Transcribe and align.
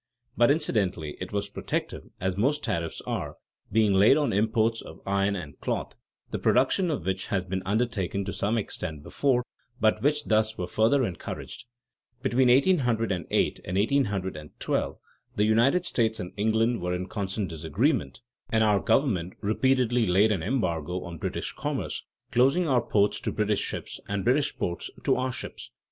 but 0.35 0.49
incidentally 0.49 1.15
it 1.21 1.31
was 1.31 1.47
protective 1.47 2.05
(as 2.19 2.35
most 2.35 2.63
tariffs 2.63 3.01
are), 3.01 3.35
being 3.71 3.93
laid 3.93 4.17
on 4.17 4.33
imports 4.33 4.81
of 4.81 4.99
iron 5.05 5.35
and 5.35 5.61
cloth, 5.61 5.93
the 6.31 6.39
production 6.39 6.89
of 6.89 7.05
which 7.05 7.27
had 7.27 7.47
been 7.47 7.61
undertaken 7.67 8.25
to 8.25 8.33
some 8.33 8.57
extent 8.57 9.03
before, 9.03 9.45
but 9.79 10.01
which 10.01 10.23
thus 10.25 10.57
were 10.57 10.65
further 10.65 11.05
encouraged. 11.05 11.65
Between 12.23 12.47
1808 12.47 13.59
and 13.63 13.77
1812, 13.77 14.97
the 15.35 15.45
United 15.45 15.85
States 15.85 16.19
and 16.19 16.33
England 16.35 16.81
were 16.81 16.95
in 16.95 17.05
constant 17.05 17.49
disagreement, 17.49 18.21
and 18.49 18.63
our 18.63 18.79
government 18.79 19.33
repeatedly 19.41 20.07
laid 20.07 20.31
an 20.31 20.41
embargo 20.41 21.03
on 21.03 21.19
British 21.19 21.53
commerce, 21.53 22.03
closing 22.31 22.67
our 22.67 22.81
ports 22.81 23.21
to 23.21 23.31
British 23.31 23.61
ships, 23.61 23.99
and 24.09 24.23
British 24.25 24.57
ports 24.57 24.89
to 25.03 25.15
our 25.15 25.31
ships. 25.31 25.69